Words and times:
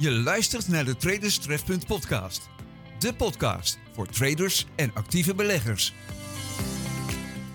Je 0.00 0.10
luistert 0.10 0.68
naar 0.68 0.84
de 0.84 0.96
Traders 0.96 1.38
Trefpunt 1.38 1.86
podcast. 1.86 2.48
De 2.98 3.14
podcast 3.14 3.78
voor 3.92 4.06
traders 4.06 4.66
en 4.76 4.90
actieve 4.94 5.34
beleggers. 5.34 5.94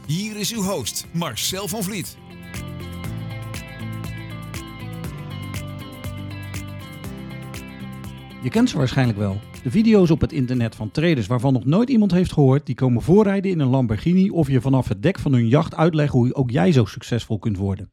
Hier 0.07 0.39
is 0.39 0.53
uw 0.53 0.61
host 0.61 1.05
Marcel 1.11 1.67
van 1.67 1.83
Vliet. 1.83 2.17
Je 8.41 8.49
kent 8.49 8.69
ze 8.69 8.77
waarschijnlijk 8.77 9.17
wel. 9.17 9.39
De 9.63 9.71
video's 9.71 10.09
op 10.09 10.21
het 10.21 10.31
internet 10.31 10.75
van 10.75 10.91
traders 10.91 11.27
waarvan 11.27 11.53
nog 11.53 11.65
nooit 11.65 11.89
iemand 11.89 12.11
heeft 12.11 12.31
gehoord, 12.31 12.65
die 12.65 12.75
komen 12.75 13.01
voorrijden 13.01 13.51
in 13.51 13.59
een 13.59 13.69
Lamborghini 13.69 14.29
of 14.29 14.47
je 14.47 14.61
vanaf 14.61 14.87
het 14.87 15.01
dek 15.01 15.19
van 15.19 15.33
hun 15.33 15.47
jacht 15.47 15.75
uitleggen 15.75 16.19
hoe 16.19 16.33
ook 16.33 16.51
jij 16.51 16.71
zo 16.71 16.85
succesvol 16.85 17.39
kunt 17.39 17.57
worden. 17.57 17.91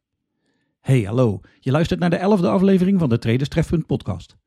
Hey, 0.81 1.01
hallo. 1.01 1.39
Je 1.59 1.71
luistert 1.71 1.99
naar 1.99 2.09
de 2.09 2.15
elfde 2.15 2.49
aflevering 2.49 2.99
van 2.99 3.09
de 3.09 3.17
Traders 3.17 3.49
Trefpunt 3.49 3.85
podcast. 3.85 4.39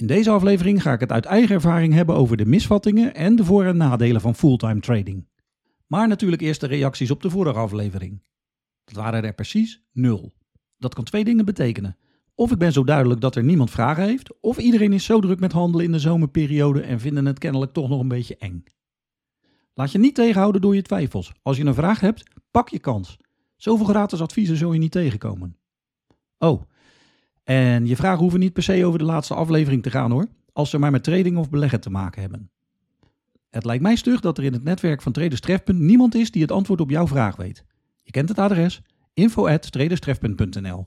In 0.00 0.06
deze 0.06 0.30
aflevering 0.30 0.82
ga 0.82 0.92
ik 0.92 1.00
het 1.00 1.12
uit 1.12 1.24
eigen 1.24 1.54
ervaring 1.54 1.92
hebben 1.92 2.14
over 2.14 2.36
de 2.36 2.46
misvattingen 2.46 3.14
en 3.14 3.36
de 3.36 3.44
voor- 3.44 3.64
en 3.64 3.76
nadelen 3.76 4.20
van 4.20 4.34
fulltime 4.34 4.80
trading. 4.80 5.28
Maar 5.86 6.08
natuurlijk 6.08 6.42
eerst 6.42 6.60
de 6.60 6.66
reacties 6.66 7.10
op 7.10 7.22
de 7.22 7.30
vorige 7.30 7.58
aflevering. 7.58 8.22
Dat 8.84 8.94
waren 8.94 9.24
er 9.24 9.34
precies 9.34 9.82
nul. 9.92 10.32
Dat 10.78 10.94
kan 10.94 11.04
twee 11.04 11.24
dingen 11.24 11.44
betekenen. 11.44 11.96
Of 12.34 12.50
ik 12.50 12.58
ben 12.58 12.72
zo 12.72 12.84
duidelijk 12.84 13.20
dat 13.20 13.36
er 13.36 13.44
niemand 13.44 13.70
vragen 13.70 14.04
heeft, 14.04 14.40
of 14.40 14.58
iedereen 14.58 14.92
is 14.92 15.04
zo 15.04 15.20
druk 15.20 15.40
met 15.40 15.52
handelen 15.52 15.86
in 15.86 15.92
de 15.92 15.98
zomerperiode 15.98 16.80
en 16.80 17.00
vinden 17.00 17.26
het 17.26 17.38
kennelijk 17.38 17.72
toch 17.72 17.88
nog 17.88 18.00
een 18.00 18.08
beetje 18.08 18.36
eng. 18.36 18.64
Laat 19.74 19.92
je 19.92 19.98
niet 19.98 20.14
tegenhouden 20.14 20.60
door 20.60 20.74
je 20.74 20.82
twijfels. 20.82 21.32
Als 21.42 21.56
je 21.56 21.64
een 21.64 21.74
vraag 21.74 22.00
hebt, 22.00 22.22
pak 22.50 22.68
je 22.68 22.78
kans. 22.78 23.16
Zoveel 23.56 23.86
gratis 23.86 24.20
adviezen 24.20 24.56
zul 24.56 24.72
je 24.72 24.78
niet 24.78 24.92
tegenkomen. 24.92 25.56
Oh, 26.38 26.62
en 27.50 27.86
je 27.86 27.96
vragen 27.96 28.18
hoeven 28.18 28.40
niet 28.40 28.52
per 28.52 28.62
se 28.62 28.84
over 28.84 28.98
de 28.98 29.04
laatste 29.04 29.34
aflevering 29.34 29.82
te 29.82 29.90
gaan 29.90 30.10
hoor, 30.10 30.26
als 30.52 30.70
ze 30.70 30.78
maar 30.78 30.90
met 30.90 31.04
trading 31.04 31.36
of 31.36 31.50
beleggen 31.50 31.80
te 31.80 31.90
maken 31.90 32.20
hebben. 32.20 32.50
Het 33.50 33.64
lijkt 33.64 33.82
mij 33.82 33.96
stug 33.96 34.20
dat 34.20 34.38
er 34.38 34.44
in 34.44 34.52
het 34.52 34.64
netwerk 34.64 35.02
van 35.02 35.12
Traders 35.12 35.40
Trefpunt 35.40 35.78
niemand 35.78 36.14
is 36.14 36.30
die 36.30 36.42
het 36.42 36.52
antwoord 36.52 36.80
op 36.80 36.90
jouw 36.90 37.06
vraag 37.06 37.36
weet. 37.36 37.64
Je 38.02 38.10
kent 38.10 38.28
het 38.28 38.38
adres 38.38 38.82
info@traderstrefpunt.nl. 39.14 40.86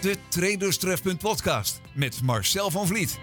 De 0.00 0.16
Traders 0.28 0.78
Trefpunt 0.78 1.18
podcast 1.18 1.80
met 1.94 2.22
Marcel 2.22 2.70
van 2.70 2.86
Vliet. 2.86 3.18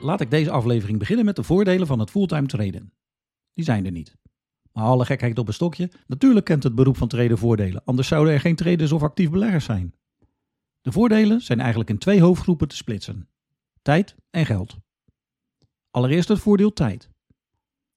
Laat 0.00 0.20
ik 0.20 0.30
deze 0.30 0.50
aflevering 0.50 0.98
beginnen 0.98 1.24
met 1.24 1.36
de 1.36 1.42
voordelen 1.42 1.86
van 1.86 1.98
het 1.98 2.10
fulltime 2.10 2.46
traden. 2.46 2.92
Die 3.52 3.64
zijn 3.64 3.84
er 3.84 3.92
niet. 3.92 4.19
Maar 4.72 4.84
alle 4.84 5.04
gekheid 5.04 5.38
op 5.38 5.46
een 5.46 5.54
stokje, 5.54 5.90
natuurlijk 6.06 6.46
kent 6.46 6.62
het 6.62 6.74
beroep 6.74 6.96
van 6.96 7.08
trader 7.08 7.38
voordelen, 7.38 7.82
anders 7.84 8.08
zouden 8.08 8.34
er 8.34 8.40
geen 8.40 8.56
traders 8.56 8.92
of 8.92 9.02
actief 9.02 9.30
beleggers 9.30 9.64
zijn. 9.64 9.94
De 10.80 10.92
voordelen 10.92 11.40
zijn 11.40 11.60
eigenlijk 11.60 11.90
in 11.90 11.98
twee 11.98 12.20
hoofdgroepen 12.20 12.68
te 12.68 12.76
splitsen: 12.76 13.28
tijd 13.82 14.16
en 14.30 14.46
geld. 14.46 14.76
Allereerst 15.90 16.28
het 16.28 16.38
voordeel 16.38 16.72
tijd. 16.72 17.10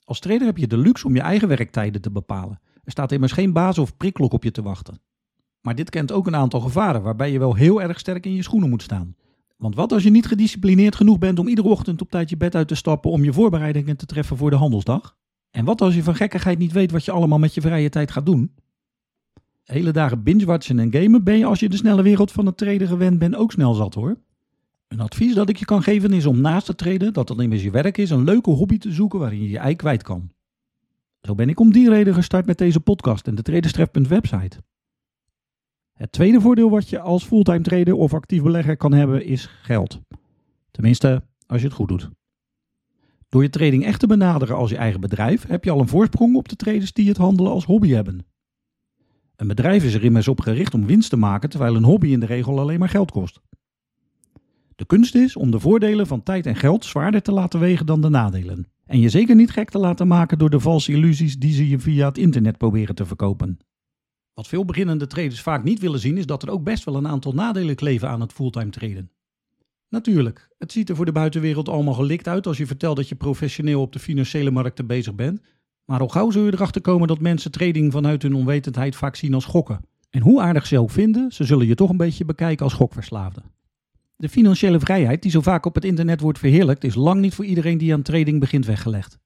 Als 0.03 0.19
trader 0.19 0.45
heb 0.45 0.57
je 0.57 0.67
de 0.67 0.77
luxe 0.77 1.07
om 1.07 1.15
je 1.15 1.21
eigen 1.21 1.47
werktijden 1.47 2.01
te 2.01 2.11
bepalen. 2.11 2.59
Er 2.83 2.91
staat 2.91 3.11
immers 3.11 3.31
geen 3.31 3.53
baas 3.53 3.77
of 3.77 3.97
prikklok 3.97 4.33
op 4.33 4.43
je 4.43 4.51
te 4.51 4.61
wachten. 4.61 5.01
Maar 5.61 5.75
dit 5.75 5.89
kent 5.89 6.11
ook 6.11 6.27
een 6.27 6.35
aantal 6.35 6.59
gevaren 6.59 7.01
waarbij 7.01 7.31
je 7.31 7.39
wel 7.39 7.55
heel 7.55 7.81
erg 7.81 7.99
sterk 7.99 8.25
in 8.25 8.33
je 8.33 8.43
schoenen 8.43 8.69
moet 8.69 8.81
staan. 8.81 9.15
Want 9.57 9.75
wat 9.75 9.91
als 9.91 10.03
je 10.03 10.09
niet 10.09 10.25
gedisciplineerd 10.25 10.95
genoeg 10.95 11.17
bent 11.17 11.39
om 11.39 11.47
iedere 11.47 11.67
ochtend 11.67 12.01
op 12.01 12.09
tijd 12.09 12.29
je 12.29 12.37
bed 12.37 12.55
uit 12.55 12.67
te 12.67 12.75
stappen 12.75 13.11
om 13.11 13.23
je 13.23 13.33
voorbereidingen 13.33 13.97
te 13.97 14.05
treffen 14.05 14.37
voor 14.37 14.49
de 14.49 14.55
handelsdag? 14.55 15.17
En 15.53 15.65
wat 15.65 15.81
als 15.81 15.95
je 15.95 16.03
van 16.03 16.15
gekkigheid 16.15 16.57
niet 16.57 16.71
weet 16.71 16.91
wat 16.91 17.05
je 17.05 17.11
allemaal 17.11 17.39
met 17.39 17.53
je 17.53 17.61
vrije 17.61 17.89
tijd 17.89 18.11
gaat 18.11 18.25
doen? 18.25 18.51
Hele 19.63 19.91
dagen 19.91 20.23
binge-watchen 20.23 20.79
en 20.79 20.93
gamen 20.93 21.23
ben 21.23 21.37
je 21.37 21.45
als 21.45 21.59
je 21.59 21.69
de 21.69 21.75
snelle 21.75 22.01
wereld 22.01 22.31
van 22.31 22.45
het 22.45 22.57
traden 22.57 22.87
gewend 22.87 23.19
bent 23.19 23.35
ook 23.35 23.51
snel 23.51 23.73
zat 23.73 23.93
hoor. 23.93 24.17
Een 24.87 24.99
advies 24.99 25.33
dat 25.33 25.49
ik 25.49 25.57
je 25.57 25.65
kan 25.65 25.83
geven 25.83 26.13
is 26.13 26.25
om 26.25 26.41
naast 26.41 26.67
het 26.67 26.77
traden, 26.77 27.13
dat 27.13 27.27
dat 27.27 27.41
immers 27.41 27.63
je 27.63 27.71
werk 27.71 27.97
is, 27.97 28.09
een 28.09 28.23
leuke 28.23 28.49
hobby 28.49 28.77
te 28.77 28.91
zoeken 28.91 29.19
waarin 29.19 29.41
je 29.41 29.49
je 29.49 29.57
ei 29.57 29.75
kwijt 29.75 30.03
kan. 30.03 30.31
Zo 31.21 31.35
ben 31.35 31.49
ik 31.49 31.59
om 31.59 31.71
die 31.71 31.89
reden 31.89 32.13
gestart 32.13 32.45
met 32.45 32.57
deze 32.57 32.79
podcast 32.79 33.27
en 33.27 33.35
de 33.35 33.41
Traderstref.website. 33.41 34.29
website. 34.37 34.57
Het 35.93 36.11
tweede 36.11 36.41
voordeel 36.41 36.69
wat 36.69 36.89
je 36.89 36.99
als 36.99 37.23
fulltime 37.23 37.61
trader 37.61 37.93
of 37.93 38.13
actief 38.13 38.43
belegger 38.43 38.77
kan 38.77 38.93
hebben 38.93 39.25
is 39.25 39.45
geld. 39.45 39.99
Tenminste, 40.71 41.23
als 41.47 41.61
je 41.61 41.67
het 41.67 41.75
goed 41.75 41.87
doet. 41.87 42.09
Door 43.33 43.43
je 43.43 43.49
trading 43.49 43.85
echt 43.85 43.99
te 43.99 44.07
benaderen 44.07 44.55
als 44.55 44.69
je 44.69 44.77
eigen 44.77 44.99
bedrijf 44.99 45.47
heb 45.47 45.63
je 45.63 45.71
al 45.71 45.79
een 45.79 45.87
voorsprong 45.87 46.35
op 46.35 46.49
de 46.49 46.55
traders 46.55 46.93
die 46.93 47.07
het 47.07 47.17
handelen 47.17 47.51
als 47.51 47.65
hobby 47.65 47.89
hebben. 47.89 48.25
Een 49.35 49.47
bedrijf 49.47 49.83
is 49.83 49.93
er 49.93 50.03
immers 50.03 50.27
op 50.27 50.39
gericht 50.39 50.73
om 50.73 50.85
winst 50.85 51.09
te 51.09 51.17
maken, 51.17 51.49
terwijl 51.49 51.75
een 51.75 51.83
hobby 51.83 52.07
in 52.07 52.19
de 52.19 52.25
regel 52.25 52.59
alleen 52.59 52.79
maar 52.79 52.89
geld 52.89 53.11
kost. 53.11 53.41
De 54.75 54.85
kunst 54.85 55.15
is 55.15 55.35
om 55.35 55.51
de 55.51 55.59
voordelen 55.59 56.07
van 56.07 56.23
tijd 56.23 56.45
en 56.45 56.55
geld 56.55 56.85
zwaarder 56.85 57.21
te 57.21 57.31
laten 57.31 57.59
wegen 57.59 57.85
dan 57.85 58.01
de 58.01 58.09
nadelen. 58.09 58.67
En 58.85 58.99
je 58.99 59.09
zeker 59.09 59.35
niet 59.35 59.51
gek 59.51 59.69
te 59.69 59.79
laten 59.79 60.07
maken 60.07 60.37
door 60.37 60.49
de 60.49 60.59
valse 60.59 60.91
illusies 60.91 61.39
die 61.39 61.53
ze 61.53 61.69
je 61.69 61.79
via 61.79 62.07
het 62.07 62.17
internet 62.17 62.57
proberen 62.57 62.95
te 62.95 63.05
verkopen. 63.05 63.57
Wat 64.33 64.47
veel 64.47 64.65
beginnende 64.65 65.07
traders 65.07 65.41
vaak 65.41 65.63
niet 65.63 65.79
willen 65.79 65.99
zien 65.99 66.17
is 66.17 66.25
dat 66.25 66.43
er 66.43 66.49
ook 66.49 66.63
best 66.63 66.83
wel 66.83 66.95
een 66.95 67.07
aantal 67.07 67.33
nadelen 67.33 67.75
kleven 67.75 68.09
aan 68.09 68.21
het 68.21 68.33
fulltime 68.33 68.69
traden. 68.69 69.11
Natuurlijk, 69.93 70.49
het 70.57 70.71
ziet 70.71 70.89
er 70.89 70.95
voor 70.95 71.05
de 71.05 71.11
buitenwereld 71.11 71.69
allemaal 71.69 71.93
gelikt 71.93 72.27
uit 72.27 72.47
als 72.47 72.57
je 72.57 72.65
vertelt 72.65 72.95
dat 72.95 73.09
je 73.09 73.15
professioneel 73.15 73.81
op 73.81 73.93
de 73.93 73.99
financiële 73.99 74.51
markten 74.51 74.87
bezig 74.87 75.15
bent. 75.15 75.41
Maar 75.85 75.99
al 75.99 76.07
gauw 76.07 76.31
zul 76.31 76.45
je 76.45 76.53
erachter 76.53 76.81
komen 76.81 77.07
dat 77.07 77.19
mensen 77.19 77.51
trading 77.51 77.91
vanuit 77.91 78.21
hun 78.21 78.33
onwetendheid 78.33 78.95
vaak 78.95 79.15
zien 79.15 79.33
als 79.33 79.45
gokken. 79.45 79.85
En 80.09 80.21
hoe 80.21 80.41
aardig 80.41 80.65
ze 80.65 80.79
ook 80.79 80.91
vinden, 80.91 81.31
ze 81.31 81.43
zullen 81.43 81.67
je 81.67 81.75
toch 81.75 81.89
een 81.89 81.97
beetje 81.97 82.25
bekijken 82.25 82.63
als 82.63 82.73
gokverslaafde. 82.73 83.41
De 84.15 84.29
financiële 84.29 84.79
vrijheid 84.79 85.21
die 85.21 85.31
zo 85.31 85.41
vaak 85.41 85.65
op 85.65 85.75
het 85.75 85.85
internet 85.85 86.19
wordt 86.19 86.39
verheerlijkt, 86.39 86.83
is 86.83 86.95
lang 86.95 87.21
niet 87.21 87.35
voor 87.35 87.45
iedereen 87.45 87.77
die 87.77 87.93
aan 87.93 88.01
trading 88.01 88.39
begint 88.39 88.65
weggelegd. 88.65 89.17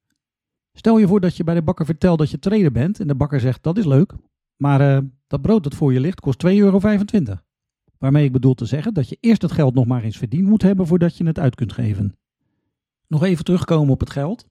Stel 0.73 0.97
je 0.97 1.07
voor 1.07 1.19
dat 1.19 1.37
je 1.37 1.43
bij 1.43 1.55
de 1.55 1.63
bakker 1.63 1.85
vertelt 1.85 2.19
dat 2.19 2.31
je 2.31 2.39
trader 2.39 2.71
bent 2.71 2.99
en 2.99 3.07
de 3.07 3.15
bakker 3.15 3.39
zegt 3.39 3.63
dat 3.63 3.77
is 3.77 3.85
leuk, 3.85 4.13
maar 4.55 4.81
uh, 4.81 4.97
dat 5.27 5.41
brood 5.41 5.63
dat 5.63 5.75
voor 5.75 5.93
je 5.93 5.99
ligt 5.99 6.19
kost 6.19 6.45
2,25 6.47 6.51
euro. 6.53 6.79
Waarmee 7.99 8.25
ik 8.25 8.31
bedoel 8.31 8.53
te 8.53 8.65
zeggen 8.65 8.93
dat 8.93 9.09
je 9.09 9.17
eerst 9.19 9.41
het 9.41 9.51
geld 9.51 9.73
nog 9.73 9.85
maar 9.85 10.03
eens 10.03 10.17
verdiend 10.17 10.47
moet 10.47 10.61
hebben 10.61 10.87
voordat 10.87 11.17
je 11.17 11.25
het 11.25 11.39
uit 11.39 11.55
kunt 11.55 11.73
geven. 11.73 12.17
Nog 13.07 13.23
even 13.23 13.45
terugkomen 13.45 13.93
op 13.93 13.99
het 13.99 14.09
geld. 14.09 14.45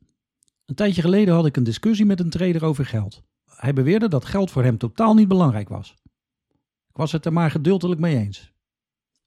Een 0.65 0.75
tijdje 0.75 1.01
geleden 1.01 1.35
had 1.35 1.47
ik 1.47 1.57
een 1.57 1.65
discussie 1.65 2.07
met 2.07 2.21
een 2.21 2.31
trader 2.31 2.65
over 2.65 2.87
geld. 2.87 3.23
Hij 3.45 3.73
beweerde 3.73 4.09
dat 4.09 4.25
geld 4.25 4.51
voor 4.51 4.63
hem 4.63 4.79
totaal 4.79 5.15
niet 5.15 5.29
belangrijk 5.29 5.69
was. 5.69 5.95
Ik 6.89 6.97
was 6.97 7.13
het 7.13 7.25
er 7.25 7.33
maar 7.33 7.51
gedeeltelijk 7.51 8.01
mee 8.01 8.17
eens. 8.17 8.53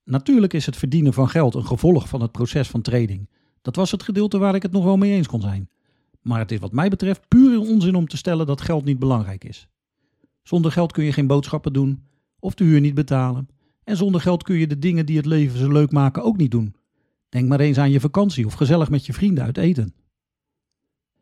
Natuurlijk 0.03 0.53
is 0.53 0.65
het 0.65 0.77
verdienen 0.77 1.13
van 1.13 1.29
geld 1.29 1.55
een 1.55 1.65
gevolg 1.65 2.07
van 2.07 2.21
het 2.21 2.31
proces 2.31 2.67
van 2.67 2.81
trading. 2.81 3.29
Dat 3.61 3.75
was 3.75 3.91
het 3.91 4.03
gedeelte 4.03 4.37
waar 4.37 4.55
ik 4.55 4.61
het 4.61 4.71
nog 4.71 4.83
wel 4.83 4.97
mee 4.97 5.11
eens 5.11 5.27
kon 5.27 5.41
zijn. 5.41 5.69
Maar 6.21 6.39
het 6.39 6.51
is 6.51 6.59
wat 6.59 6.71
mij 6.71 6.89
betreft 6.89 7.27
puur 7.27 7.59
onzin 7.59 7.95
om 7.95 8.07
te 8.07 8.17
stellen 8.17 8.45
dat 8.45 8.61
geld 8.61 8.85
niet 8.85 8.99
belangrijk 8.99 9.43
is. 9.43 9.67
Zonder 10.43 10.71
geld 10.71 10.91
kun 10.91 11.03
je 11.03 11.13
geen 11.13 11.27
boodschappen 11.27 11.73
doen 11.73 12.03
of 12.39 12.53
de 12.53 12.63
huur 12.63 12.79
niet 12.79 12.93
betalen. 12.93 13.47
En 13.89 13.97
zonder 13.97 14.21
geld 14.21 14.43
kun 14.43 14.55
je 14.55 14.67
de 14.67 14.79
dingen 14.79 15.05
die 15.05 15.17
het 15.17 15.25
leven 15.25 15.59
zo 15.59 15.71
leuk 15.71 15.91
maken 15.91 16.23
ook 16.23 16.37
niet 16.37 16.51
doen. 16.51 16.75
Denk 17.29 17.47
maar 17.47 17.59
eens 17.59 17.77
aan 17.77 17.91
je 17.91 17.99
vakantie 17.99 18.45
of 18.45 18.53
gezellig 18.53 18.89
met 18.89 19.05
je 19.05 19.13
vrienden 19.13 19.43
uit 19.43 19.57
eten. 19.57 19.93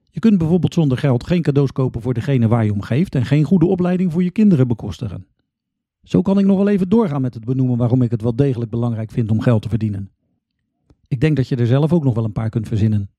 Je 0.10 0.20
kunt 0.20 0.38
bijvoorbeeld 0.38 0.74
zonder 0.74 0.98
geld 0.98 1.24
geen 1.24 1.42
cadeaus 1.42 1.72
kopen 1.72 2.02
voor 2.02 2.14
degene 2.14 2.48
waar 2.48 2.66
je 2.66 2.74
om 2.74 2.82
geeft 2.82 3.16
en 3.16 3.26
geen 3.26 3.44
goede 3.44 3.66
opleiding 3.66 4.12
voor 4.12 4.24
je 4.24 4.32
kinderen 4.32 4.68
bekostigen. 4.68 5.28
Zo 6.04 6.22
kan 6.22 6.40
ik 6.40 6.46
nog 6.46 6.58
wel 6.58 6.68
even 6.68 6.90
doorgaan 6.90 7.22
met 7.22 7.34
het 7.34 7.46
benoemen 7.46 7.78
waarom 7.78 8.02
ik 8.02 8.12
het 8.12 8.22
wel 8.22 8.36
degelijk 8.36 8.72
belangrijk 8.72 9.12
vind 9.12 9.32
om 9.32 9.42
geld 9.42 9.62
te 9.62 9.70
verdienen. 9.70 10.12
Ik 11.08 11.20
denk 11.20 11.36
dat 11.36 11.48
je 11.48 11.56
er 11.56 11.68
zelf 11.68 11.94
ook 11.94 12.04
nog 12.04 12.16
wel 12.16 12.24
een 12.24 12.32
paar 12.32 12.50
kunt 12.50 12.68
verzinnen. 12.68 13.10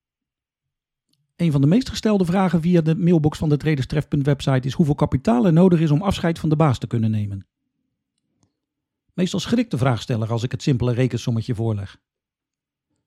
Een 1.36 1.52
van 1.52 1.60
de 1.60 1.66
meest 1.66 1.88
gestelde 1.88 2.24
vragen 2.24 2.60
via 2.60 2.80
de 2.80 2.96
mailbox 2.96 3.38
van 3.38 3.48
de 3.48 3.56
traderstref.website 3.56 4.66
is 4.66 4.74
hoeveel 4.74 4.94
kapitaal 4.94 5.46
er 5.46 5.52
nodig 5.52 5.80
is 5.80 5.90
om 5.90 6.02
afscheid 6.02 6.38
van 6.38 6.48
de 6.48 6.56
baas 6.56 6.78
te 6.78 6.86
kunnen 6.86 7.10
nemen. 7.10 7.46
Meestal 9.18 9.40
schrikt 9.40 9.70
de 9.70 9.78
vraagsteller 9.78 10.30
als 10.30 10.42
ik 10.42 10.50
het 10.50 10.62
simpele 10.62 10.92
rekensommetje 10.92 11.54
voorleg. 11.54 12.00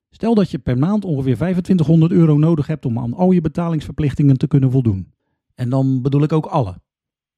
Stel 0.09 0.35
dat 0.35 0.51
je 0.51 0.59
per 0.59 0.77
maand 0.77 1.05
ongeveer 1.05 1.35
2500 1.35 2.11
euro 2.11 2.37
nodig 2.37 2.67
hebt 2.67 2.85
om 2.85 2.99
aan 2.99 3.13
al 3.13 3.31
je 3.31 3.41
betalingsverplichtingen 3.41 4.37
te 4.37 4.47
kunnen 4.47 4.71
voldoen. 4.71 5.13
En 5.55 5.69
dan 5.69 6.01
bedoel 6.01 6.23
ik 6.23 6.31
ook 6.31 6.45
alle. 6.45 6.81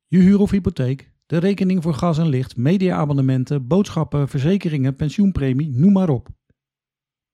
Je 0.08 0.18
huur 0.18 0.40
of 0.40 0.52
hypotheek, 0.52 1.12
de 1.26 1.38
rekening 1.38 1.84
voor 1.84 1.94
gas 1.94 2.18
en 2.18 2.28
licht, 2.28 2.58
mediaabonnementen, 2.58 3.68
boodschappen, 3.68 4.28
verzekeringen, 4.28 4.96
pensioenpremie, 4.96 5.70
noem 5.70 5.94
maar 5.94 6.10
op. 6.10 6.28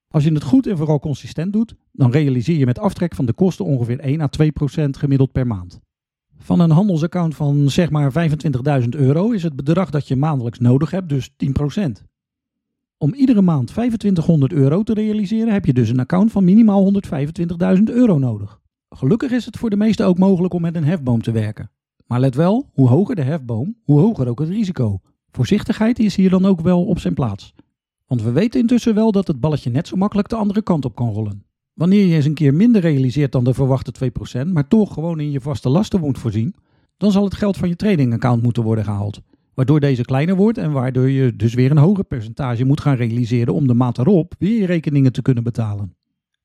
Als 0.08 0.24
je 0.24 0.34
het 0.34 0.44
goed 0.44 0.68
en 0.68 0.78
vooral 0.78 1.00
consistent 1.00 1.54
doet, 1.54 1.76
dan 1.92 2.12
realiseer 2.12 2.58
je 2.58 2.66
met 2.66 2.80
aftrek 2.80 3.16
van 3.16 3.26
de 3.26 3.34
kosten 3.34 3.66
ongeveer 3.66 4.00
1 4.00 4.22
à 4.22 4.28
2 4.28 4.52
procent 4.52 4.98
gemiddeld 4.98 5.32
per 5.32 5.48
maand. 5.48 5.80
Van 6.42 6.60
een 6.60 6.72
handelsaccount 6.72 7.36
van 7.36 7.70
zeg 7.70 7.90
maar 7.90 8.30
25.000 8.84 8.90
euro 8.90 9.32
is 9.32 9.44
het 9.44 9.56
bedrag 9.56 9.90
dat 9.90 10.08
je 10.08 10.16
maandelijks 10.16 10.60
nodig 10.60 10.92
hebt 10.92 11.10
dus 11.10 11.30
10%. 11.80 11.92
Om 12.98 13.14
iedere 13.14 13.42
maand 13.42 13.68
2500 13.68 14.54
euro 14.54 14.84
te 14.84 14.94
realiseren 14.94 15.54
heb 15.54 15.66
je 15.66 15.74
dus 15.74 15.90
een 15.90 16.00
account 16.00 16.32
van 16.32 16.44
minimaal 16.44 16.94
125.000 17.78 17.84
euro 17.84 18.18
nodig. 18.18 18.60
Gelukkig 18.90 19.32
is 19.32 19.46
het 19.46 19.58
voor 19.58 19.70
de 19.70 19.76
meesten 19.76 20.06
ook 20.06 20.18
mogelijk 20.18 20.54
om 20.54 20.62
met 20.62 20.76
een 20.76 20.84
hefboom 20.84 21.22
te 21.22 21.32
werken. 21.32 21.72
Maar 22.06 22.20
let 22.20 22.36
wel, 22.36 22.70
hoe 22.74 22.88
hoger 22.88 23.16
de 23.16 23.22
hefboom, 23.22 23.76
hoe 23.84 24.00
hoger 24.00 24.28
ook 24.28 24.40
het 24.40 24.50
risico. 24.50 25.00
Voorzichtigheid 25.32 26.00
is 26.00 26.16
hier 26.16 26.30
dan 26.30 26.46
ook 26.46 26.62
wel 26.62 26.86
op 26.86 27.00
zijn 27.00 27.14
plaats. 27.14 27.54
Want 28.08 28.22
we 28.22 28.32
weten 28.32 28.60
intussen 28.60 28.96
wel 28.96 29.12
dat 29.12 29.28
het 29.28 29.40
balletje 29.40 29.70
net 29.70 29.88
zo 29.88 29.96
makkelijk 29.96 30.30
de 30.30 30.36
andere 30.36 30.62
kant 30.62 30.86
op 30.86 30.96
kan 30.96 31.14
rollen. 31.14 31.44
Wanneer 31.80 32.06
je 32.06 32.16
eens 32.16 32.26
een 32.26 32.34
keer 32.34 32.54
minder 32.54 32.82
realiseert 32.82 33.32
dan 33.32 33.44
de 33.44 33.54
verwachte 33.54 34.12
2%, 34.46 34.48
maar 34.48 34.68
toch 34.68 34.94
gewoon 34.94 35.20
in 35.20 35.32
je 35.32 35.42
vaste 35.42 35.70
lasten 35.70 36.00
moet 36.00 36.20
voorzien, 36.20 36.56
dan 36.98 37.12
zal 37.12 37.24
het 37.24 37.34
geld 37.34 37.58
van 37.58 37.70
je 37.70 37.76
trading-account 37.76 38.44
moeten 38.44 38.64
worden 38.64 38.84
gehaald. 38.84 39.22
Waardoor 39.54 39.80
deze 39.80 40.04
kleiner 40.04 40.36
wordt 40.36 40.58
en 40.58 40.72
waardoor 40.72 41.10
je 41.10 41.36
dus 41.36 41.54
weer 41.54 41.72
een 41.72 41.78
hoger 41.78 42.04
percentage 42.04 42.66
moet 42.66 42.82
gaan 42.82 42.96
realiseren 42.96 43.54
om 43.54 43.68
de 43.68 43.74
maand 43.74 43.98
erop 43.98 44.34
weer 44.40 44.60
je 44.60 44.66
rekeningen 44.66 45.12
te 45.12 45.22
kunnen 45.22 45.44
betalen. 45.44 45.96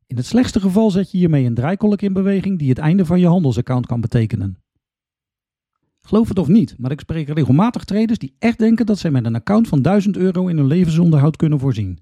In 0.06 0.16
het 0.16 0.26
slechtste 0.26 0.60
geval 0.60 0.90
zet 0.90 1.10
je 1.10 1.18
hiermee 1.18 1.44
een 1.44 1.54
draaikolk 1.54 2.02
in 2.02 2.12
beweging 2.12 2.58
die 2.58 2.68
het 2.68 2.78
einde 2.78 3.04
van 3.04 3.20
je 3.20 3.26
handelsaccount 3.26 3.86
kan 3.86 4.00
betekenen. 4.00 4.56
Geloof 6.00 6.28
het 6.28 6.38
of 6.38 6.48
niet, 6.48 6.74
maar 6.78 6.90
ik 6.90 7.00
spreek 7.00 7.28
regelmatig 7.28 7.84
traders 7.84 8.18
die 8.18 8.34
echt 8.38 8.58
denken 8.58 8.86
dat 8.86 8.98
zij 8.98 9.10
met 9.10 9.24
een 9.24 9.34
account 9.34 9.68
van 9.68 9.82
1000 9.82 10.16
euro 10.16 10.46
in 10.46 10.56
hun 10.56 10.66
levensonderhoud 10.66 11.36
kunnen 11.36 11.58
voorzien. 11.58 11.98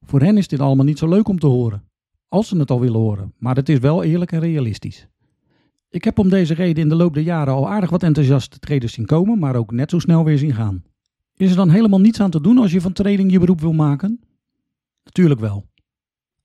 Voor 0.00 0.20
hen 0.20 0.36
is 0.36 0.48
dit 0.48 0.60
allemaal 0.60 0.84
niet 0.84 0.98
zo 0.98 1.08
leuk 1.08 1.28
om 1.28 1.38
te 1.38 1.46
horen, 1.46 1.90
als 2.32 2.48
ze 2.48 2.56
het 2.56 2.70
al 2.70 2.80
willen 2.80 3.00
horen, 3.00 3.32
maar 3.38 3.56
het 3.56 3.68
is 3.68 3.78
wel 3.78 4.02
eerlijk 4.02 4.32
en 4.32 4.40
realistisch. 4.40 5.08
Ik 5.90 6.04
heb 6.04 6.18
om 6.18 6.28
deze 6.28 6.54
reden 6.54 6.82
in 6.82 6.88
de 6.88 6.94
loop 6.94 7.14
der 7.14 7.22
jaren 7.22 7.54
al 7.54 7.68
aardig 7.68 7.90
wat 7.90 8.02
enthousiaste 8.02 8.58
traders 8.58 8.92
zien 8.92 9.06
komen, 9.06 9.38
maar 9.38 9.56
ook 9.56 9.72
net 9.72 9.90
zo 9.90 9.98
snel 9.98 10.24
weer 10.24 10.38
zien 10.38 10.54
gaan. 10.54 10.82
Is 11.36 11.50
er 11.50 11.56
dan 11.56 11.70
helemaal 11.70 12.00
niets 12.00 12.20
aan 12.20 12.30
te 12.30 12.40
doen 12.40 12.58
als 12.58 12.72
je 12.72 12.80
van 12.80 12.92
trading 12.92 13.32
je 13.32 13.38
beroep 13.38 13.60
wil 13.60 13.72
maken? 13.72 14.20
Natuurlijk 15.04 15.40
wel. 15.40 15.66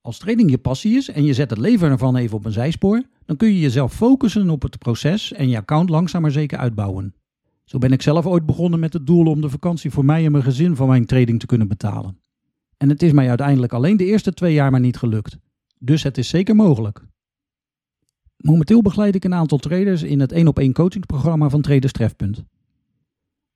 Als 0.00 0.18
trading 0.18 0.50
je 0.50 0.58
passie 0.58 0.96
is 0.96 1.08
en 1.08 1.24
je 1.24 1.34
zet 1.34 1.50
het 1.50 1.58
leven 1.58 1.90
ervan 1.90 2.16
even 2.16 2.36
op 2.36 2.44
een 2.44 2.52
zijspoor, 2.52 3.02
dan 3.24 3.36
kun 3.36 3.48
je 3.48 3.60
jezelf 3.60 3.94
focussen 3.94 4.50
op 4.50 4.62
het 4.62 4.78
proces 4.78 5.32
en 5.32 5.48
je 5.48 5.56
account 5.56 5.88
langzaam 5.88 6.22
maar 6.22 6.30
zeker 6.30 6.58
uitbouwen. 6.58 7.14
Zo 7.64 7.78
ben 7.78 7.92
ik 7.92 8.02
zelf 8.02 8.26
ooit 8.26 8.46
begonnen 8.46 8.80
met 8.80 8.92
het 8.92 9.06
doel 9.06 9.26
om 9.26 9.40
de 9.40 9.50
vakantie 9.50 9.90
voor 9.90 10.04
mij 10.04 10.24
en 10.24 10.32
mijn 10.32 10.44
gezin 10.44 10.76
van 10.76 10.88
mijn 10.88 11.06
trading 11.06 11.40
te 11.40 11.46
kunnen 11.46 11.68
betalen. 11.68 12.18
En 12.76 12.88
het 12.88 13.02
is 13.02 13.12
mij 13.12 13.28
uiteindelijk 13.28 13.72
alleen 13.72 13.96
de 13.96 14.04
eerste 14.04 14.32
twee 14.34 14.52
jaar 14.52 14.70
maar 14.70 14.80
niet 14.80 14.96
gelukt. 14.96 15.38
Dus 15.78 16.02
het 16.02 16.18
is 16.18 16.28
zeker 16.28 16.54
mogelijk. 16.56 17.06
Momenteel 18.36 18.82
begeleid 18.82 19.14
ik 19.14 19.24
een 19.24 19.34
aantal 19.34 19.58
traders 19.58 20.02
in 20.02 20.20
het 20.20 20.32
1 20.32 20.48
op 20.48 20.58
1 20.58 20.72
coachingsprogramma 20.72 21.48
van 21.48 21.60
Traders 21.60 21.92
Trefpunt. 21.92 22.44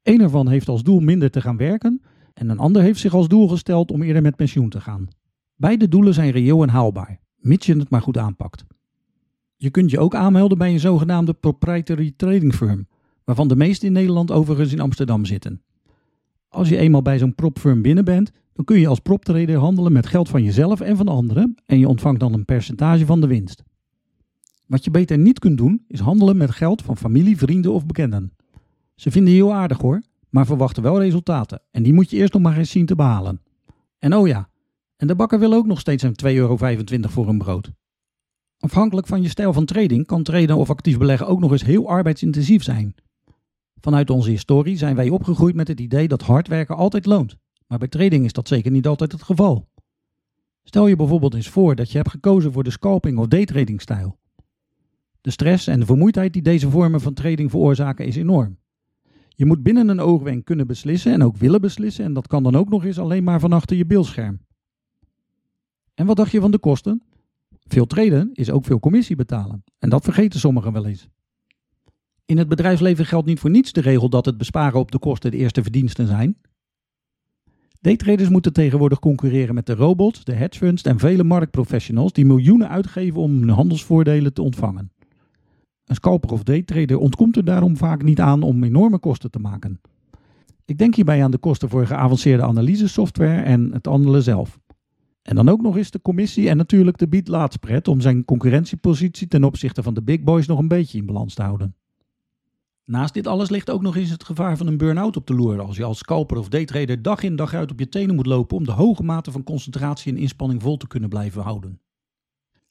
Een 0.03 0.21
ervan 0.21 0.49
heeft 0.49 0.69
als 0.69 0.83
doel 0.83 1.01
minder 1.01 1.31
te 1.31 1.41
gaan 1.41 1.57
werken 1.57 2.03
en 2.35 2.49
een 2.49 2.59
ander 2.59 2.83
heeft 2.83 3.01
zich 3.01 3.15
als 3.15 3.29
doel 3.29 3.49
gesteld 3.49 3.91
om 3.91 4.03
eerder 4.03 4.23
met 4.23 4.37
pensioen 4.37 4.69
te 4.69 4.81
gaan. 4.81 5.09
Beide 5.55 5.89
doelen 5.89 6.15
zijn 6.15 6.31
reëel 6.31 6.63
en 6.63 6.69
haalbaar, 6.69 7.21
mits 7.37 7.67
je 7.67 7.77
het 7.77 7.91
maar 7.91 8.03
goed 8.03 8.19
aanpakt. 8.19 8.65
Je 9.57 9.71
kunt 9.71 9.91
je 9.91 9.99
ook 9.99 10.15
aanmelden 10.15 10.59
bij 10.59 10.73
een 10.73 10.81
zogenaamde 10.81 11.33
proprietary 11.33 12.13
trading 12.17 12.55
firm, 12.55 12.87
waarvan 13.25 13.49
de 13.49 13.57
meeste 13.57 13.87
in 13.87 13.93
Nederland 13.93 14.31
overigens 14.31 14.73
in 14.73 14.81
Amsterdam 14.81 15.25
zitten. 15.25 15.63
Als 16.49 16.69
je 16.69 16.77
eenmaal 16.77 17.03
bij 17.03 17.19
zo'n 17.19 17.35
propfirm 17.35 17.83
binnen 17.83 18.05
bent, 18.05 18.33
dan 18.53 18.65
kun 18.65 18.81
je 18.81 18.87
als 18.87 18.99
proptrader 18.99 19.57
handelen 19.57 19.93
met 19.93 20.07
geld 20.07 20.29
van 20.29 20.43
jezelf 20.43 20.81
en 20.81 20.97
van 20.97 21.09
anderen 21.09 21.55
en 21.67 21.79
je 21.79 21.89
ontvangt 21.89 22.21
dan 22.21 22.33
een 22.33 22.45
percentage 22.45 23.07
van 23.07 23.21
de 23.21 23.27
winst. 23.27 23.63
Wat 24.67 24.85
je 24.85 24.91
beter 24.91 25.19
niet 25.19 25.39
kunt 25.39 25.59
doen, 25.59 25.85
is 25.89 26.01
handelen 26.01 26.37
met 26.37 26.51
geld 26.51 26.83
van 26.83 26.97
familie, 26.97 27.37
vrienden 27.37 27.73
of 27.73 27.87
bekenden. 27.87 28.33
Ze 28.95 29.11
vinden 29.11 29.33
je 29.33 29.39
heel 29.39 29.55
aardig 29.55 29.79
hoor, 29.79 30.03
maar 30.29 30.47
verwachten 30.47 30.83
wel 30.83 31.01
resultaten 31.01 31.63
en 31.71 31.83
die 31.83 31.93
moet 31.93 32.11
je 32.11 32.17
eerst 32.17 32.33
nog 32.33 32.43
maar 32.43 32.59
eens 32.59 32.71
zien 32.71 32.87
te 32.87 32.95
behalen. 32.95 33.41
En 33.99 34.15
oh 34.15 34.27
ja, 34.27 34.49
en 34.97 35.07
de 35.07 35.15
bakker 35.15 35.39
wil 35.39 35.53
ook 35.53 35.67
nog 35.67 35.81
steeds 35.81 36.03
een 36.03 36.15
2,25 36.25 36.35
euro 36.35 36.57
voor 37.09 37.29
een 37.29 37.39
brood. 37.39 37.71
Afhankelijk 38.59 39.07
van 39.07 39.23
je 39.23 39.29
stijl 39.29 39.53
van 39.53 39.65
trading 39.65 40.07
kan 40.07 40.23
traden 40.23 40.57
of 40.57 40.71
actief 40.71 40.99
beleggen 40.99 41.27
ook 41.27 41.41
nog 41.41 41.53
eens 41.53 41.65
heel 41.65 41.89
arbeidsintensief 41.89 42.63
zijn. 42.63 42.95
Vanuit 43.81 44.11
onze 44.11 44.31
historie 44.31 44.77
zijn 44.77 44.97
wij 44.97 45.09
opgegroeid 45.09 45.55
met 45.55 45.69
het 45.69 45.81
idee 45.81 46.09
dat 46.09 46.23
hard 46.23 46.49
werken 46.49 46.77
altijd 46.77 47.07
loont. 47.07 47.37
Maar 47.73 47.81
bij 47.81 47.91
trading 47.91 48.25
is 48.25 48.33
dat 48.33 48.49
zeker 48.49 48.71
niet 48.71 48.87
altijd 48.87 49.13
het 49.13 49.23
geval. 49.23 49.69
Stel 50.63 50.87
je 50.87 50.97
bijvoorbeeld 50.97 51.35
eens 51.35 51.49
voor 51.49 51.75
dat 51.75 51.91
je 51.91 51.97
hebt 51.97 52.11
gekozen 52.11 52.53
voor 52.53 52.65
de 52.65 52.71
scalping 52.71 53.19
of 53.19 53.27
daytrading 53.27 53.81
stijl. 53.81 54.19
De 55.21 55.31
stress 55.31 55.67
en 55.67 55.81
de 55.81 55.87
vermoeidheid 55.87 56.33
die 56.33 56.43
deze 56.43 56.71
vormen 56.71 57.01
van 57.01 57.15
trading 57.15 57.51
veroorzaken 57.51 58.07
is 58.07 58.17
enorm. 58.17 58.59
Je 59.29 59.47
moet 59.47 59.63
binnen 59.63 59.89
een 59.89 60.01
oogwenk 60.01 60.45
kunnen 60.45 60.67
beslissen 60.67 61.13
en 61.13 61.23
ook 61.23 61.37
willen 61.37 61.61
beslissen 61.61 62.05
en 62.05 62.13
dat 62.13 62.27
kan 62.27 62.43
dan 62.43 62.57
ook 62.57 62.69
nog 62.69 62.85
eens 62.85 62.99
alleen 62.99 63.25
maar 63.25 63.41
van 63.41 63.53
achter 63.53 63.77
je 63.77 63.87
beeldscherm. 63.87 64.41
En 65.95 66.07
wat 66.07 66.17
dacht 66.17 66.33
je 66.33 66.41
van 66.41 66.51
de 66.51 66.59
kosten? 66.59 67.03
Veel 67.61 67.87
traden 67.87 68.31
is 68.33 68.51
ook 68.51 68.65
veel 68.65 68.81
commissie 68.81 69.17
betalen. 69.17 69.65
En 69.79 69.89
dat 69.89 70.05
vergeten 70.05 70.41
sommigen 70.41 70.73
wel 70.73 70.87
eens. 70.87 71.09
In 72.25 72.39
het 72.39 72.49
bedrijfsleven 72.49 73.07
geldt 73.07 73.27
niet 73.27 73.41
voor 73.41 73.51
niets 73.51 73.73
de 73.73 73.81
regel 73.81 74.09
dat 74.09 74.27
het 74.27 74.39
besparen 74.39 74.81
op 74.81 74.91
de 74.91 74.99
kosten 74.99 75.31
de 75.31 75.37
eerste 75.37 75.63
verdiensten 75.63 76.07
zijn. 76.07 76.37
Daytraders 77.83 78.29
moeten 78.29 78.53
tegenwoordig 78.53 78.99
concurreren 78.99 79.55
met 79.55 79.67
de 79.67 79.75
robots, 79.75 80.25
de 80.25 80.33
hedge 80.33 80.59
funds 80.59 80.83
en 80.83 80.99
vele 80.99 81.25
marktprofessionals 81.25 82.13
die 82.13 82.25
miljoenen 82.25 82.69
uitgeven 82.69 83.21
om 83.21 83.39
hun 83.39 83.49
handelsvoordelen 83.49 84.33
te 84.33 84.43
ontvangen. 84.43 84.93
Een 85.85 85.95
scalper 85.95 86.33
of 86.33 86.43
daytrader 86.43 86.99
ontkomt 86.99 87.37
er 87.37 87.45
daarom 87.45 87.77
vaak 87.77 88.03
niet 88.03 88.21
aan 88.21 88.43
om 88.43 88.65
enorme 88.65 88.99
kosten 88.99 89.31
te 89.31 89.39
maken. 89.39 89.81
Ik 90.65 90.79
denk 90.79 90.95
hierbij 90.95 91.23
aan 91.25 91.31
de 91.31 91.39
kosten 91.39 91.69
voor 91.69 91.87
geavanceerde 91.87 92.43
analysesoftware 92.43 93.43
en 93.43 93.73
het 93.73 93.87
handelen 93.87 94.23
zelf. 94.23 94.59
En 95.23 95.35
dan 95.35 95.49
ook 95.49 95.63
nog 95.63 95.77
eens 95.77 95.91
de 95.91 96.03
commissie 96.03 96.49
en 96.49 96.57
natuurlijk 96.57 96.99
de 96.99 97.09
bied-laadspread 97.09 97.89
om 97.89 98.01
zijn 98.01 98.25
concurrentiepositie 98.25 99.29
ten 99.29 99.45
opzichte 99.45 99.83
van 99.83 99.95
de 99.95 100.03
big 100.03 100.23
boys 100.23 100.47
nog 100.47 100.59
een 100.59 100.69
beetje 100.69 100.99
in 100.99 101.07
balans 101.07 101.35
te 101.35 101.43
houden. 101.43 101.75
Naast 102.85 103.15
dit 103.15 103.27
alles 103.27 103.51
ligt 103.51 103.71
ook 103.71 103.83
nog 103.83 103.97
eens 103.97 104.11
het 104.11 104.25
gevaar 104.25 104.57
van 104.57 104.67
een 104.67 104.77
burn-out 104.77 105.17
op 105.17 105.27
de 105.27 105.35
loer 105.35 105.61
als 105.61 105.77
je 105.77 105.85
als 105.85 105.99
scalper 105.99 106.37
of 106.37 106.49
daytrader 106.49 107.03
dag 107.03 107.23
in 107.23 107.37
dag 107.37 107.55
uit 107.55 107.71
op 107.71 107.79
je 107.79 107.89
tenen 107.89 108.15
moet 108.15 108.27
lopen 108.27 108.57
om 108.57 108.65
de 108.65 108.73
hoge 108.73 109.03
mate 109.03 109.31
van 109.31 109.43
concentratie 109.43 110.13
en 110.13 110.19
inspanning 110.19 110.63
vol 110.63 110.77
te 110.77 110.87
kunnen 110.87 111.09
blijven 111.09 111.43
houden. 111.43 111.81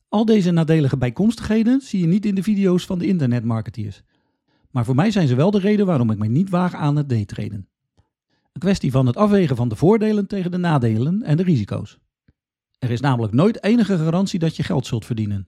Al 0.08 0.26
deze 0.26 0.52
nadelige 0.52 0.98
bijkomstigheden 0.98 1.82
zie 1.82 2.00
je 2.00 2.08
niet 2.08 2.26
in 2.26 2.36
de 2.36 2.44
video's 2.44 2.86
van 2.86 3.00
de 3.00 3.08
internetmarketeers. 3.08 4.02
Maar 4.72 4.86
voor 4.86 4.96
mij 4.96 5.12
zijn 5.12 5.28
ze 5.28 5.36
wel 5.36 5.52
de 5.52 5.60
reden 5.60 5.86
waarom 5.86 6.12
ik 6.12 6.18
mij 6.18 6.28
niet 6.28 6.50
waag 6.50 6.74
aan 6.74 6.96
het 6.96 7.10
daytraden. 7.10 7.68
Een 8.52 8.62
kwestie 8.62 8.92
van 8.92 9.06
het 9.06 9.18
afwegen 9.18 9.56
van 9.56 9.68
de 9.68 9.76
voordelen 9.76 10.28
tegen 10.28 10.52
de 10.52 10.58
nadelen 10.58 11.24
en 11.24 11.38
de 11.38 11.44
risico's. 11.44 12.00
Er 12.80 12.92
is 12.92 13.00
namelijk 13.00 13.34
nooit 13.34 13.64
enige 13.64 13.98
garantie 13.98 14.40
dat 14.40 14.56
je 14.56 14.64
geld 14.64 14.86
zult 14.86 15.06
verdienen. 15.06 15.48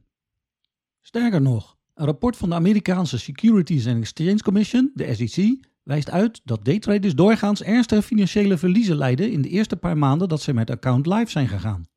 Sterker 1.02 1.42
nog, 1.42 1.78
een 1.94 2.06
rapport 2.06 2.38
van 2.38 2.50
de 2.50 2.56
Amerikaanse 2.56 3.20
Securities 3.20 3.88
and 3.88 3.98
Exchange 3.98 4.42
Commission, 4.42 4.92
de 4.94 5.16
SEC, 5.16 5.56
wijst 5.84 6.10
uit 6.10 6.42
dat 6.44 6.66
daytraders 6.66 7.16
doorgaans 7.16 7.64
ernstige 7.64 8.02
financiële 8.02 8.58
verliezen 8.58 8.96
lijden 8.96 9.32
in 9.32 9.42
de 9.42 9.50
eerste 9.50 9.76
paar 9.76 9.98
maanden 9.98 10.30
dat 10.30 10.42
ze 10.42 10.54
met 10.54 10.70
account 10.70 11.06
live 11.06 11.32
zijn 11.32 11.48
gegaan. 11.48 11.88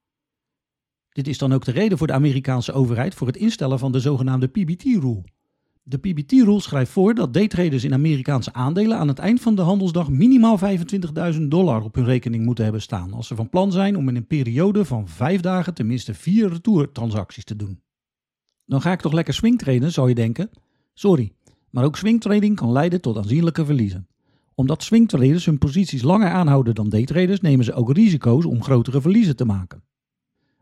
Dit 1.08 1.28
is 1.28 1.38
dan 1.38 1.52
ook 1.52 1.64
de 1.64 1.70
reden 1.70 1.98
voor 1.98 2.06
de 2.06 2.12
Amerikaanse 2.12 2.72
overheid 2.72 3.14
voor 3.14 3.26
het 3.26 3.36
instellen 3.36 3.78
van 3.78 3.92
de 3.92 4.00
zogenaamde 4.00 4.46
PBT-rule. 4.46 5.24
De 5.82 5.98
PBT-rule 5.98 6.60
schrijft 6.60 6.92
voor 6.92 7.14
dat 7.14 7.34
daytraders 7.34 7.84
in 7.84 7.92
Amerikaanse 7.92 8.52
aandelen 8.52 8.98
aan 8.98 9.08
het 9.08 9.18
eind 9.18 9.40
van 9.40 9.54
de 9.54 9.62
handelsdag 9.62 10.10
minimaal 10.10 10.58
25.000 11.34 11.40
dollar 11.40 11.82
op 11.82 11.94
hun 11.94 12.04
rekening 12.04 12.44
moeten 12.44 12.64
hebben 12.64 12.82
staan 12.82 13.12
als 13.12 13.26
ze 13.26 13.34
van 13.34 13.48
plan 13.48 13.72
zijn 13.72 13.96
om 13.96 14.08
in 14.08 14.16
een 14.16 14.26
periode 14.26 14.84
van 14.84 15.08
5 15.08 15.40
dagen 15.40 15.74
tenminste 15.74 16.14
4 16.14 16.48
retourtransacties 16.48 17.44
te 17.44 17.56
doen. 17.56 17.80
Dan 18.66 18.80
ga 18.80 18.92
ik 18.92 19.00
toch 19.00 19.12
lekker 19.12 19.34
swingtraden, 19.34 19.92
zou 19.92 20.08
je 20.08 20.14
denken? 20.14 20.50
Sorry, 20.94 21.32
maar 21.70 21.84
ook 21.84 21.96
swingtrading 21.96 22.56
kan 22.56 22.72
leiden 22.72 23.00
tot 23.00 23.16
aanzienlijke 23.16 23.64
verliezen. 23.64 24.06
Omdat 24.54 24.82
swingtraders 24.82 25.44
hun 25.44 25.58
posities 25.58 26.02
langer 26.02 26.28
aanhouden 26.28 26.74
dan 26.74 26.88
daytraders, 26.88 27.40
nemen 27.40 27.64
ze 27.64 27.72
ook 27.72 27.92
risico's 27.92 28.44
om 28.44 28.62
grotere 28.62 29.00
verliezen 29.00 29.36
te 29.36 29.44
maken. 29.44 29.82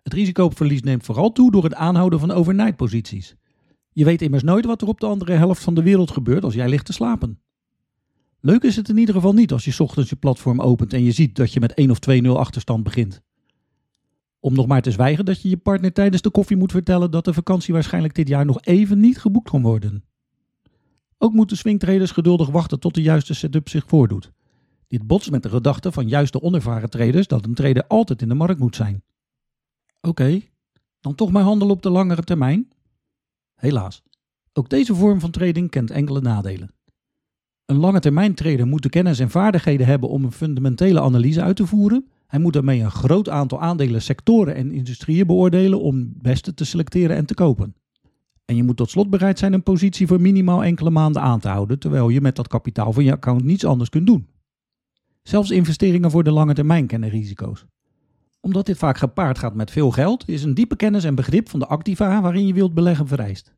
Het 0.03 0.13
risico 0.13 0.45
op 0.45 0.57
verlies 0.57 0.83
neemt 0.83 1.05
vooral 1.05 1.33
toe 1.33 1.51
door 1.51 1.65
het 1.65 1.75
aanhouden 1.75 2.19
van 2.19 2.31
overnight 2.31 2.77
posities. 2.77 3.37
Je 3.93 4.05
weet 4.05 4.23
immers 4.23 4.43
nooit 4.43 4.65
wat 4.65 4.83
er 4.83 4.89
op 4.89 5.01
de 5.01 5.07
andere 5.07 5.33
helft 5.33 5.63
van 5.63 5.75
de 5.75 5.83
wereld 5.83 6.11
gebeurt 6.11 6.45
als 6.45 6.55
jij 6.55 6.69
ligt 6.69 6.87
te 6.87 6.93
slapen. 6.93 7.39
Leuk 8.41 8.63
is 8.63 8.77
het 8.77 8.89
in 8.89 8.97
ieder 8.97 9.15
geval 9.15 9.33
niet 9.33 9.53
als 9.53 9.65
je 9.65 9.83
ochtends 9.83 10.11
je 10.11 10.17
platform 10.17 10.61
opent 10.61 10.93
en 10.93 11.03
je 11.03 11.13
ziet 11.13 11.37
dat 11.37 11.53
je 11.53 11.61
met 11.61 11.75
1 11.75 11.91
of 11.91 11.99
2-0 12.11 12.29
achterstand 12.29 12.85
begint. 12.85 13.23
Om 14.45 14.55
nog 14.55 14.67
maar 14.67 14.83
te 14.83 14.91
zwijgen 14.91 15.25
dat 15.25 15.43
je 15.43 15.49
je 15.49 15.57
partner 15.57 15.93
tijdens 15.93 16.23
de 16.23 16.31
koffie 16.31 16.57
moet 16.57 16.73
vertellen 16.73 17.11
dat 17.11 17.25
de 17.25 17.33
vakantie 17.33 17.75
waarschijnlijk 17.75 18.15
dit 18.15 18.29
jaar 18.29 18.45
nog 18.45 18.61
even 18.61 19.01
niet 19.01 19.19
geboekt 19.19 19.51
kan 19.51 19.63
worden. 19.63 20.05
Ook 21.19 21.33
moeten 21.33 21.57
swingtraders 21.57 22.11
geduldig 22.11 22.49
wachten 22.49 22.81
tot 22.81 22.95
de 22.95 23.03
juiste 23.03 23.35
setup 23.35 23.69
zich 23.69 23.85
voordoet. 23.87 24.33
Dit 24.89 25.07
botst 25.07 25.31
met 25.31 25.43
de 25.43 25.49
gedachte 25.49 25.93
van 25.93 26.09
juist 26.09 26.33
de 26.33 26.43
onervaren 26.43 26.91
traders 26.91 27.27
dat 27.27 27.45
een 27.45 27.55
trader 27.55 27.87
altijd 27.87 28.23
in 28.23 28.29
de 28.29 28.35
markt 28.35 28.61
moet 28.61 28.77
zijn. 28.77 29.03
Oké, 30.01 30.41
dan 31.01 31.15
toch 31.15 31.31
maar 31.31 31.43
handelen 31.43 31.75
op 31.75 31.83
de 31.83 31.91
langere 31.91 32.23
termijn? 32.23 32.69
Helaas, 33.55 34.03
ook 34.53 34.69
deze 34.69 34.95
vorm 34.95 35.21
van 35.21 35.31
trading 35.31 35.71
kent 35.71 35.91
enkele 35.91 36.21
nadelen. 36.21 36.75
Een 37.67 37.79
lange 37.79 38.01
termijn 38.01 38.35
trader 38.35 38.67
moet 38.67 38.83
de 38.83 38.89
kennis 38.89 39.19
en 39.19 39.31
vaardigheden 39.31 39.87
hebben 39.87 40.09
om 40.09 40.25
een 40.25 40.33
fundamentele 40.33 41.01
analyse 41.01 41.43
uit 41.43 41.57
te 41.57 41.67
voeren. 41.67 42.09
Hij 42.27 42.41
moet 42.41 42.53
daarmee 42.53 42.81
een 42.81 42.91
groot 42.91 43.29
aantal 43.29 43.61
aandelen, 43.61 44.03
sectoren 44.03 44.55
en 44.55 44.73
industrieën 44.73 45.27
beoordelen 45.27 45.81
om 45.81 46.13
beste 46.17 46.55
te 46.55 46.65
selecteren 46.65 47.17
en 47.17 47.27
te 47.27 47.35
kopen. 47.35 47.75
En 48.45 48.57
je 48.57 48.63
moet 48.63 48.77
tot 48.77 48.91
slot 48.91 49.11
bereid 49.11 49.39
zijn 49.39 49.53
een 49.53 49.63
positie 49.63 50.07
voor 50.07 50.21
minimaal 50.21 50.65
enkele 50.65 50.91
maanden 50.91 51.23
aan 51.23 51.41
te 51.41 51.49
houden, 51.49 51.79
terwijl 51.79 52.09
je 52.09 52.21
met 52.21 52.37
dat 52.37 52.49
kapitaal 52.49 52.93
van 52.93 53.05
je 53.05 53.13
account 53.13 53.45
niets 53.45 53.65
anders 53.65 53.91
kunt 53.91 54.07
doen. 54.07 54.27
Zelfs 55.23 55.51
investeringen 55.51 56.11
voor 56.11 56.25
de 56.25 56.31
lange 56.31 56.55
termijn 56.55 56.87
kennen 56.87 57.09
risico's. 57.09 57.67
Omdat 58.41 58.67
dit 58.67 58.79
vaak 58.79 58.99
gepaard 58.99 59.39
gaat 59.39 59.55
met 59.55 59.71
veel 59.71 59.91
geld, 59.91 60.29
is 60.29 60.43
een 60.43 60.55
diepe 60.55 60.77
kennis 60.77 61.05
en 61.05 61.15
begrip 61.15 61.49
van 61.49 61.59
de 61.61 61.67
activa 61.67 62.21
waarin 62.21 62.47
je 62.47 62.55
wilt 62.55 62.75
beleggen 62.75 63.07
vereist. 63.07 63.55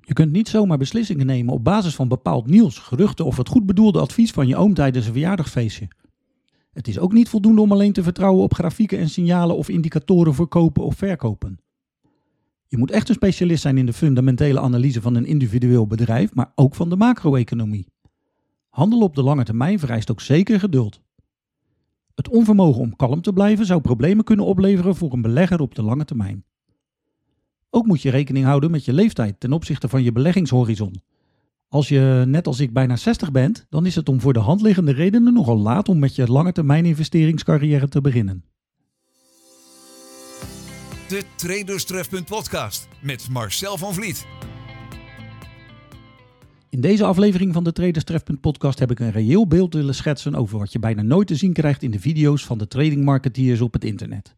Je 0.00 0.12
kunt 0.12 0.32
niet 0.32 0.48
zomaar 0.48 0.78
beslissingen 0.78 1.26
nemen 1.26 1.54
op 1.54 1.64
basis 1.64 1.94
van 1.94 2.08
bepaald 2.08 2.46
nieuws, 2.46 2.78
geruchten 2.78 3.24
of 3.24 3.36
het 3.36 3.48
goed 3.48 3.66
bedoelde 3.66 4.00
advies 4.00 4.30
van 4.30 4.46
je 4.46 4.56
oom 4.56 4.74
tijdens 4.74 5.06
een 5.06 5.12
verjaardagsfeestje. 5.12 5.88
Het 6.76 6.88
is 6.88 6.98
ook 6.98 7.12
niet 7.12 7.28
voldoende 7.28 7.60
om 7.60 7.72
alleen 7.72 7.92
te 7.92 8.02
vertrouwen 8.02 8.42
op 8.42 8.54
grafieken 8.54 8.98
en 8.98 9.08
signalen 9.08 9.56
of 9.56 9.68
indicatoren 9.68 10.34
voor 10.34 10.48
kopen 10.48 10.84
of 10.84 10.96
verkopen. 10.96 11.58
Je 12.66 12.76
moet 12.76 12.90
echt 12.90 13.08
een 13.08 13.14
specialist 13.14 13.62
zijn 13.62 13.78
in 13.78 13.86
de 13.86 13.92
fundamentele 13.92 14.60
analyse 14.60 15.00
van 15.00 15.14
een 15.14 15.26
individueel 15.26 15.86
bedrijf, 15.86 16.34
maar 16.34 16.52
ook 16.54 16.74
van 16.74 16.88
de 16.88 16.96
macro-economie. 16.96 17.86
Handelen 18.68 19.04
op 19.04 19.14
de 19.14 19.22
lange 19.22 19.44
termijn 19.44 19.78
vereist 19.78 20.10
ook 20.10 20.20
zeker 20.20 20.60
geduld. 20.60 21.00
Het 22.14 22.28
onvermogen 22.28 22.80
om 22.80 22.96
kalm 22.96 23.20
te 23.20 23.32
blijven 23.32 23.66
zou 23.66 23.80
problemen 23.80 24.24
kunnen 24.24 24.44
opleveren 24.44 24.96
voor 24.96 25.12
een 25.12 25.22
belegger 25.22 25.60
op 25.60 25.74
de 25.74 25.82
lange 25.82 26.04
termijn. 26.04 26.44
Ook 27.70 27.86
moet 27.86 28.02
je 28.02 28.10
rekening 28.10 28.44
houden 28.44 28.70
met 28.70 28.84
je 28.84 28.92
leeftijd 28.92 29.40
ten 29.40 29.52
opzichte 29.52 29.88
van 29.88 30.02
je 30.02 30.12
beleggingshorizon. 30.12 31.02
Als 31.68 31.88
je 31.88 32.24
net 32.26 32.46
als 32.46 32.60
ik 32.60 32.72
bijna 32.72 32.96
60 32.96 33.32
bent, 33.32 33.66
dan 33.68 33.86
is 33.86 33.94
het 33.94 34.08
om 34.08 34.20
voor 34.20 34.32
de 34.32 34.38
hand 34.38 34.60
liggende 34.60 34.92
redenen 34.92 35.32
nogal 35.32 35.58
laat 35.58 35.88
om 35.88 35.98
met 35.98 36.14
je 36.14 36.26
lange 36.26 36.52
termijn 36.52 36.84
investeringscarrière 36.84 37.88
te 37.88 38.00
beginnen. 38.00 38.44
De 41.08 41.22
Traders 41.36 41.84
Trefpunt 41.84 42.24
podcast 42.24 42.88
met 43.02 43.28
Marcel 43.30 43.78
van 43.78 43.94
Vliet. 43.94 44.26
In 46.70 46.80
deze 46.80 47.04
aflevering 47.04 47.52
van 47.52 47.64
de 47.64 47.72
Traders 47.72 48.04
Trefpunt 48.04 48.40
podcast 48.40 48.78
heb 48.78 48.90
ik 48.90 49.00
een 49.00 49.10
reëel 49.10 49.46
beeld 49.46 49.74
willen 49.74 49.94
schetsen 49.94 50.34
over 50.34 50.58
wat 50.58 50.72
je 50.72 50.78
bijna 50.78 51.02
nooit 51.02 51.26
te 51.26 51.34
zien 51.34 51.52
krijgt 51.52 51.82
in 51.82 51.90
de 51.90 52.00
video's 52.00 52.44
van 52.44 52.58
de 52.58 52.68
trading 52.68 53.04
marketeers 53.04 53.60
op 53.60 53.72
het 53.72 53.84
internet. 53.84 54.36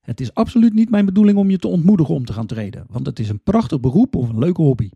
Het 0.00 0.20
is 0.20 0.34
absoluut 0.34 0.74
niet 0.74 0.90
mijn 0.90 1.04
bedoeling 1.04 1.38
om 1.38 1.50
je 1.50 1.58
te 1.58 1.68
ontmoedigen 1.68 2.14
om 2.14 2.24
te 2.24 2.32
gaan 2.32 2.46
traden, 2.46 2.86
want 2.88 3.06
het 3.06 3.18
is 3.18 3.28
een 3.28 3.42
prachtig 3.42 3.80
beroep 3.80 4.16
of 4.16 4.28
een 4.28 4.38
leuke 4.38 4.62
hobby. 4.62 4.90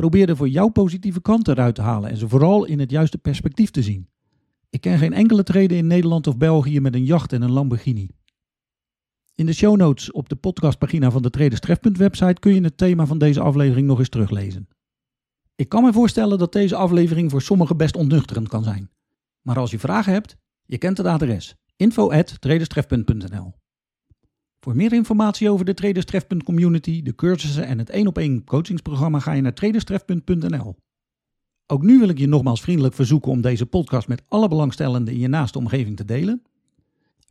Probeer 0.00 0.28
er 0.28 0.36
voor 0.36 0.48
jouw 0.48 0.68
positieve 0.68 1.20
kanten 1.20 1.54
eruit 1.54 1.74
te 1.74 1.82
halen 1.82 2.10
en 2.10 2.16
ze 2.16 2.28
vooral 2.28 2.64
in 2.64 2.78
het 2.78 2.90
juiste 2.90 3.18
perspectief 3.18 3.70
te 3.70 3.82
zien. 3.82 4.08
Ik 4.70 4.80
ken 4.80 4.98
geen 4.98 5.12
enkele 5.12 5.42
trader 5.42 5.76
in 5.76 5.86
Nederland 5.86 6.26
of 6.26 6.36
België 6.36 6.80
met 6.80 6.94
een 6.94 7.04
jacht 7.04 7.32
en 7.32 7.42
een 7.42 7.50
Lamborghini. 7.50 8.10
In 9.34 9.46
de 9.46 9.52
show 9.52 9.76
notes 9.76 10.12
op 10.12 10.28
de 10.28 10.36
podcastpagina 10.36 11.10
van 11.10 11.22
de 11.22 11.30
Traders 11.30 11.60
Trefpunt 11.60 11.96
website 11.96 12.40
kun 12.40 12.54
je 12.54 12.60
het 12.60 12.76
thema 12.76 13.06
van 13.06 13.18
deze 13.18 13.40
aflevering 13.40 13.86
nog 13.86 13.98
eens 13.98 14.08
teruglezen. 14.08 14.68
Ik 15.54 15.68
kan 15.68 15.82
me 15.82 15.92
voorstellen 15.92 16.38
dat 16.38 16.52
deze 16.52 16.76
aflevering 16.76 17.30
voor 17.30 17.42
sommigen 17.42 17.76
best 17.76 17.96
ontnuchterend 17.96 18.48
kan 18.48 18.64
zijn. 18.64 18.90
Maar 19.42 19.58
als 19.58 19.70
je 19.70 19.78
vragen 19.78 20.12
hebt, 20.12 20.36
je 20.64 20.78
kent 20.78 20.98
het 20.98 21.06
adres 21.06 21.56
info@traderstrefpunt.nl. 21.76 23.54
Voor 24.60 24.76
meer 24.76 24.92
informatie 24.92 25.50
over 25.50 25.64
de 25.64 25.74
Traders 25.74 26.04
Trefpunt 26.04 26.42
community, 26.42 27.02
de 27.02 27.14
cursussen 27.14 27.66
en 27.66 27.78
het 27.78 27.90
1 27.90 28.06
op 28.06 28.18
1 28.18 28.44
coachingsprogramma 28.44 29.18
ga 29.18 29.32
je 29.32 29.42
naar 29.42 29.54
traderstrefpunt.nl. 29.54 30.76
Ook 31.66 31.82
nu 31.82 31.98
wil 31.98 32.08
ik 32.08 32.18
je 32.18 32.26
nogmaals 32.26 32.60
vriendelijk 32.60 32.94
verzoeken 32.94 33.30
om 33.30 33.40
deze 33.40 33.66
podcast 33.66 34.08
met 34.08 34.22
alle 34.28 34.48
belangstellenden 34.48 35.14
in 35.14 35.20
je 35.20 35.28
naaste 35.28 35.58
omgeving 35.58 35.96
te 35.96 36.04
delen. 36.04 36.42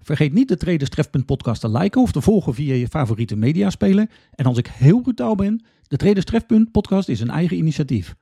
Vergeet 0.02 0.34
niet 0.34 0.48
de 0.48 0.58
Traders 0.58 0.90
Trefpunt 0.90 1.26
podcast 1.26 1.62
te 1.62 1.70
liken 1.70 2.02
of 2.02 2.12
te 2.12 2.22
volgen 2.22 2.54
via 2.54 2.74
je 2.74 2.88
favoriete 2.88 3.36
mediaspeler. 3.36 4.10
En 4.32 4.46
als 4.46 4.58
ik 4.58 4.68
heel 4.68 5.02
brutaal 5.02 5.36
ben, 5.36 5.64
de 5.88 5.98
Traders 5.98 6.26
Trefpunt 6.26 6.72
podcast 6.72 7.10
is 7.10 7.20
een 7.20 7.30
eigen 7.30 7.58
initiatief. 7.58 8.16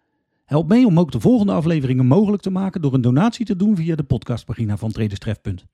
Help 0.45 0.67
mee 0.67 0.85
om 0.85 0.99
ook 0.99 1.11
de 1.11 1.19
volgende 1.19 1.51
afleveringen 1.51 2.05
mogelijk 2.05 2.41
te 2.41 2.49
maken 2.49 2.81
door 2.81 2.93
een 2.93 3.01
donatie 3.01 3.45
te 3.45 3.55
doen 3.55 3.75
via 3.75 3.95
de 3.95 4.03
podcastpagina 4.03 4.77
van 4.77 4.91
Traders 4.91 5.19
Trefpunt. 5.19 5.65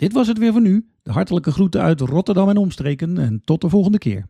Dit 0.00 0.12
was 0.12 0.26
het 0.26 0.38
weer 0.38 0.52
voor 0.52 0.60
nu. 0.60 0.88
De 1.02 1.12
hartelijke 1.12 1.52
groeten 1.52 1.80
uit 1.80 2.00
Rotterdam 2.00 2.48
en 2.48 2.56
omstreken 2.56 3.18
en 3.18 3.40
tot 3.44 3.60
de 3.60 3.68
volgende 3.68 3.98
keer. 3.98 4.26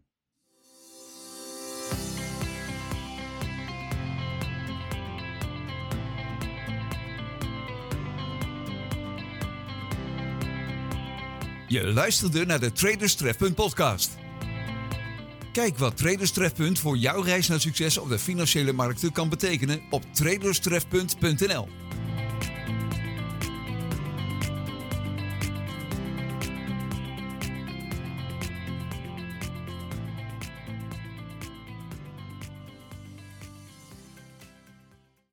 Je 11.69 11.93
luisterde 11.95 12.47
naar 12.47 12.61
de 12.61 12.73
Traders 12.73 13.15
Trefpunt 13.15 13.55
podcast. 13.55 14.19
Kijk 15.53 15.79
wat 15.79 15.97
Traders 15.97 16.31
Trefpunt 16.31 16.79
voor 16.79 16.97
jouw 16.97 17.23
reis 17.23 17.49
naar 17.49 17.61
succes 17.61 17.99
op 17.99 18.09
de 18.09 18.19
financiële 18.19 18.73
markten 18.73 19.13
kan 19.13 19.29
betekenen 19.29 19.81
op 19.91 20.03
traderstrefpunt.nl. 20.13 21.69